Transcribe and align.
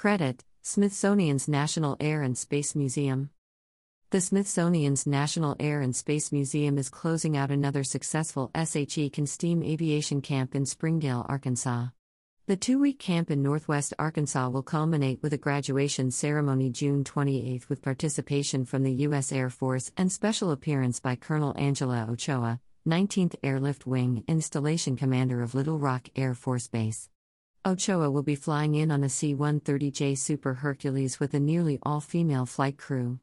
Credit 0.00 0.42
Smithsonian's 0.62 1.46
National 1.46 1.94
Air 2.00 2.22
and 2.22 2.38
Space 2.38 2.74
Museum. 2.74 3.28
The 4.08 4.22
Smithsonian's 4.22 5.06
National 5.06 5.56
Air 5.60 5.82
and 5.82 5.94
Space 5.94 6.32
Museum 6.32 6.78
is 6.78 6.88
closing 6.88 7.36
out 7.36 7.50
another 7.50 7.84
successful 7.84 8.50
SHE 8.54 9.10
Can 9.10 9.26
STEAM 9.26 9.62
Aviation 9.62 10.22
Camp 10.22 10.54
in 10.54 10.64
Springdale, 10.64 11.26
Arkansas. 11.28 11.88
The 12.46 12.56
two 12.56 12.78
week 12.78 12.98
camp 12.98 13.30
in 13.30 13.42
Northwest 13.42 13.92
Arkansas 13.98 14.48
will 14.48 14.62
culminate 14.62 15.22
with 15.22 15.34
a 15.34 15.36
graduation 15.36 16.10
ceremony 16.10 16.70
June 16.70 17.04
28 17.04 17.68
with 17.68 17.82
participation 17.82 18.64
from 18.64 18.84
the 18.84 19.02
U.S. 19.04 19.30
Air 19.32 19.50
Force 19.50 19.92
and 19.98 20.10
special 20.10 20.50
appearance 20.50 20.98
by 20.98 21.14
Colonel 21.14 21.54
Angela 21.58 22.06
Ochoa, 22.08 22.58
19th 22.88 23.34
Airlift 23.42 23.86
Wing 23.86 24.24
Installation 24.26 24.96
Commander 24.96 25.42
of 25.42 25.54
Little 25.54 25.78
Rock 25.78 26.08
Air 26.16 26.32
Force 26.32 26.68
Base. 26.68 27.10
Ochoa 27.62 28.10
will 28.10 28.22
be 28.22 28.36
flying 28.36 28.74
in 28.74 28.90
on 28.90 29.04
a 29.04 29.10
C 29.10 29.34
130J 29.34 30.16
Super 30.16 30.54
Hercules 30.54 31.20
with 31.20 31.34
a 31.34 31.40
nearly 31.40 31.78
all 31.82 32.00
female 32.00 32.46
flight 32.46 32.78
crew. 32.78 33.20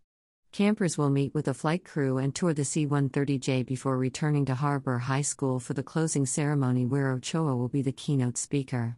Campers 0.51 0.95
will 0.95 1.09
meet 1.09 1.33
with 1.33 1.45
the 1.45 1.55
flight 1.55 1.83
crew 1.83 2.19
and 2.19 2.35
tour 2.35 2.53
the 2.53 2.63
C 2.63 2.85
130J 2.85 3.65
before 3.65 3.97
returning 3.97 4.45
to 4.45 4.53
Har-Ber 4.53 4.99
High 4.99 5.23
School 5.23 5.59
for 5.59 5.73
the 5.73 5.81
closing 5.81 6.27
ceremony 6.27 6.85
where 6.85 7.11
Ochoa 7.13 7.55
will 7.55 7.67
be 7.67 7.81
the 7.81 7.91
keynote 7.91 8.37
speaker. 8.37 8.97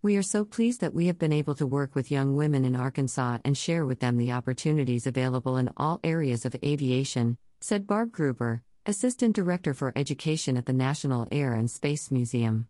We 0.00 0.16
are 0.16 0.22
so 0.22 0.44
pleased 0.44 0.80
that 0.80 0.94
we 0.94 1.08
have 1.08 1.18
been 1.18 1.32
able 1.32 1.56
to 1.56 1.66
work 1.66 1.96
with 1.96 2.12
young 2.12 2.36
women 2.36 2.64
in 2.64 2.76
Arkansas 2.76 3.38
and 3.44 3.58
share 3.58 3.84
with 3.84 3.98
them 3.98 4.16
the 4.16 4.30
opportunities 4.30 5.08
available 5.08 5.56
in 5.56 5.70
all 5.76 5.98
areas 6.04 6.44
of 6.44 6.54
aviation, 6.62 7.36
said 7.60 7.88
Barb 7.88 8.12
Gruber, 8.12 8.62
Assistant 8.86 9.34
Director 9.34 9.74
for 9.74 9.92
Education 9.96 10.56
at 10.56 10.66
the 10.66 10.72
National 10.72 11.26
Air 11.32 11.52
and 11.52 11.68
Space 11.68 12.12
Museum. 12.12 12.68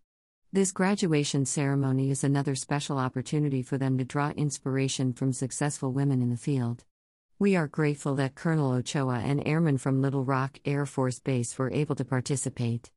This 0.55 0.71
graduation 0.71 1.47
ceremony 1.47 2.11
is 2.11 2.23
another 2.23 2.55
special 2.55 2.99
opportunity 2.99 3.63
for 3.63 3.79
them 3.79 3.97
to 3.97 4.05
draw 4.05 4.33
inspiration 4.37 5.15
from 5.15 5.33
successful 5.33 5.93
women 5.93 6.21
in 6.21 6.29
the 6.29 6.37
field. 6.37 6.85
We 7.39 7.57
are 7.57 7.67
grateful 7.67 8.17
that 8.17 8.35
Colonel 8.35 8.73
Ochoa 8.73 9.21
and 9.21 9.43
airmen 9.49 9.79
from 9.79 10.03
Little 10.03 10.27
Rock 10.27 10.59
Air 10.67 10.85
Force 10.85 11.21
Base 11.21 11.59
were 11.59 11.73
able 11.73 11.95
to 11.95 12.05
participate. 12.05 12.91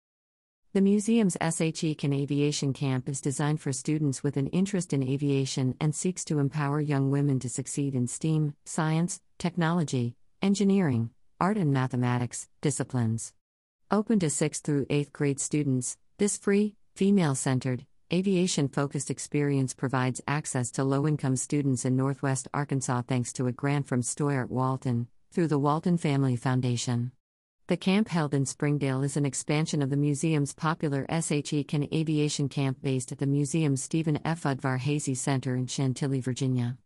The 0.74 0.82
museum's 0.82 1.38
SHE 1.40 1.96
Can 1.96 2.12
Aviation 2.12 2.74
Camp 2.74 3.08
is 3.08 3.22
designed 3.22 3.62
for 3.62 3.72
students 3.72 4.22
with 4.22 4.36
an 4.36 4.48
interest 4.48 4.92
in 4.92 5.02
aviation 5.02 5.76
and 5.80 5.96
seeks 5.96 6.26
to 6.26 6.40
empower 6.40 6.82
young 6.82 7.10
women 7.10 7.40
to 7.40 7.48
succeed 7.48 7.96
in 7.96 8.08
STEAM, 8.08 8.54
science, 8.66 9.22
technology, 9.40 10.18
engineering, 10.42 11.12
art, 11.40 11.56
and 11.56 11.72
mathematics 11.72 12.50
disciplines. 12.60 13.32
Open 13.90 14.20
to 14.20 14.26
6th 14.26 14.60
through 14.62 14.88
8th 14.88 15.14
grade 15.14 15.40
students, 15.40 15.96
this 16.18 16.38
free, 16.38 16.76
Female 16.96 17.36
centered, 17.36 17.86
aviation 18.14 18.70
focused 18.70 19.12
experience 19.12 19.74
provides 19.74 20.22
access 20.30 20.72
to 20.72 20.86
low 20.86 21.06
income 21.06 21.36
students 21.36 21.84
in 21.84 21.98
Northwest 21.98 22.48
Arkansas 22.54 23.02
thanks 23.02 23.34
to 23.34 23.48
a 23.48 23.52
grant 23.52 23.86
from 23.86 24.02
Steuart 24.02 24.50
Walton, 24.50 25.10
through 25.34 25.50
the 25.50 25.60
Walton 25.60 25.98
Family 25.98 26.38
Foundation. 26.38 27.12
The 27.68 27.76
camp 27.76 28.08
held 28.08 28.34
in 28.34 28.46
Springdale 28.46 29.04
is 29.04 29.18
an 29.18 29.26
expansion 29.26 29.82
of 29.82 29.90
the 29.90 29.98
museum's 29.98 30.54
popular 30.54 31.06
SHE 31.10 31.66
Can 31.68 31.84
Aviation 31.94 32.48
Camp 32.48 32.78
based 32.82 33.12
at 33.12 33.18
the 33.18 33.28
museum's 33.28 33.84
Stephen 33.84 34.18
F. 34.24 34.44
Udvar-Hazy 34.44 35.16
Center 35.16 35.54
in 35.58 35.68
Chantilly, 35.68 36.22
Virginia. 36.22 36.78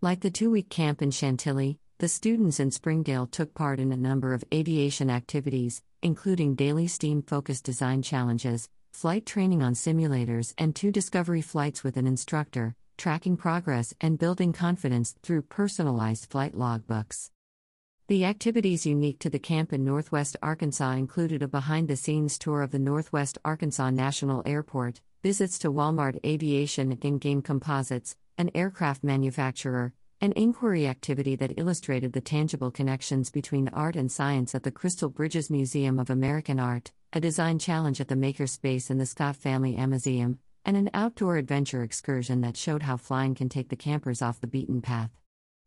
Like 0.00 0.20
the 0.20 0.30
two 0.30 0.50
week 0.50 0.70
camp 0.70 1.02
in 1.02 1.10
Chantilly, 1.10 1.78
the 1.98 2.08
students 2.08 2.58
in 2.58 2.70
Springdale 2.70 3.26
took 3.26 3.52
part 3.52 3.80
in 3.80 3.92
a 3.92 3.98
number 3.98 4.32
of 4.32 4.44
aviation 4.54 5.10
activities, 5.10 5.82
including 6.00 6.54
daily 6.54 6.86
STEAM 6.86 7.20
focused 7.20 7.64
design 7.64 8.00
challenges, 8.00 8.70
flight 8.96 9.26
training 9.26 9.62
on 9.62 9.74
simulators, 9.74 10.54
and 10.56 10.74
two 10.74 10.90
discovery 10.90 11.42
flights 11.42 11.84
with 11.84 11.98
an 11.98 12.06
instructor, 12.06 12.74
tracking 12.96 13.36
progress 13.36 13.92
and 14.00 14.18
building 14.18 14.54
confidence 14.54 15.14
through 15.22 15.42
personalized 15.42 16.30
flight 16.30 16.54
logbooks. 16.54 17.28
The 18.08 18.24
activities 18.24 18.86
unique 18.86 19.18
to 19.18 19.28
the 19.28 19.38
camp 19.38 19.74
in 19.74 19.84
Northwest 19.84 20.38
Arkansas 20.42 20.92
included 20.92 21.42
a 21.42 21.48
behind 21.48 21.88
the 21.88 21.96
scenes 21.96 22.38
tour 22.38 22.62
of 22.62 22.70
the 22.70 22.78
Northwest 22.78 23.36
Arkansas 23.44 23.90
National 23.90 24.42
Airport, 24.46 25.02
visits 25.22 25.58
to 25.58 25.70
Walmart 25.70 26.18
Aviation 26.24 26.98
and 27.02 27.20
Game 27.20 27.42
Composites, 27.42 28.16
an 28.38 28.50
aircraft 28.54 29.04
manufacturer, 29.04 29.92
an 30.22 30.32
inquiry 30.32 30.86
activity 30.86 31.36
that 31.36 31.58
illustrated 31.58 32.14
the 32.14 32.22
tangible 32.22 32.70
connections 32.70 33.30
between 33.30 33.68
art 33.68 33.94
and 33.94 34.10
science 34.10 34.54
at 34.54 34.62
the 34.62 34.70
Crystal 34.70 35.10
Bridges 35.10 35.50
Museum 35.50 35.98
of 35.98 36.08
American 36.08 36.58
Art, 36.58 36.92
a 37.16 37.20
design 37.20 37.58
challenge 37.58 37.98
at 37.98 38.08
the 38.08 38.14
Makerspace 38.14 38.90
in 38.90 38.98
the 38.98 39.06
Scott 39.06 39.36
Family 39.36 39.74
Amazeum, 39.74 40.36
and 40.66 40.76
an 40.76 40.90
outdoor 40.92 41.38
adventure 41.38 41.82
excursion 41.82 42.42
that 42.42 42.58
showed 42.58 42.82
how 42.82 42.98
flying 42.98 43.34
can 43.34 43.48
take 43.48 43.70
the 43.70 43.74
campers 43.74 44.20
off 44.20 44.38
the 44.38 44.46
beaten 44.46 44.82
path. 44.82 45.10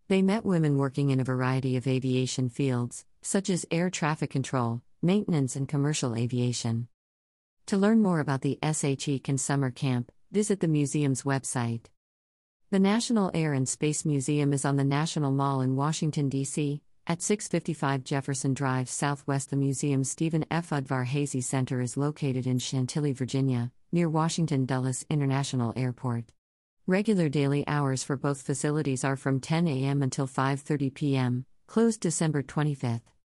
They 0.09 0.21
met 0.21 0.45
women 0.45 0.77
working 0.77 1.09
in 1.09 1.19
a 1.19 1.23
variety 1.23 1.75
of 1.75 1.88
aviation 1.88 2.49
fields, 2.49 3.03
such 3.23 3.49
as 3.49 3.65
air 3.71 3.89
traffic 3.89 4.29
control, 4.29 4.83
maintenance, 5.01 5.55
and 5.55 5.67
commercial 5.67 6.15
aviation. 6.15 6.88
To 7.65 7.77
learn 7.77 7.99
more 7.99 8.19
about 8.19 8.41
the 8.41 8.59
SHE 8.61 9.21
Can 9.23 9.39
Summer 9.39 9.71
Camp, 9.71 10.11
visit 10.31 10.59
the 10.59 10.67
museum's 10.67 11.23
website. 11.23 11.85
The 12.69 12.77
National 12.77 13.31
Air 13.33 13.53
and 13.53 13.67
Space 13.67 14.05
Museum 14.05 14.53
is 14.53 14.65
on 14.65 14.75
the 14.75 14.83
National 14.83 15.31
Mall 15.31 15.61
in 15.61 15.75
Washington, 15.75 16.29
D.C., 16.29 16.83
at 17.09 17.23
655 17.23 18.03
Jefferson 18.03 18.53
Drive 18.53 18.87
Southwest, 18.87 19.49
the 19.49 19.55
museum's 19.55 20.11
Stephen 20.11 20.45
F. 20.51 20.69
Udvar-Hazy 20.69 21.41
Center 21.41 21.81
is 21.81 21.97
located 21.97 22.45
in 22.45 22.59
Chantilly, 22.59 23.13
Virginia, 23.13 23.71
near 23.91 24.07
Washington 24.07 24.67
Dulles 24.67 25.07
International 25.09 25.73
Airport. 25.75 26.25
Regular 26.85 27.27
daily 27.27 27.67
hours 27.67 28.03
for 28.03 28.15
both 28.15 28.43
facilities 28.43 29.03
are 29.03 29.15
from 29.15 29.39
10 29.39 29.67
a.m. 29.67 30.03
until 30.03 30.27
5:30 30.27 30.93
p.m., 30.93 31.45
closed 31.65 31.99
December 31.99 32.43
25th. 32.43 33.09